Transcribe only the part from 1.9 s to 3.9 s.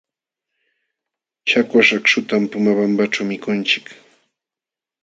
akśhutam Pomabambaćhu mikunchik.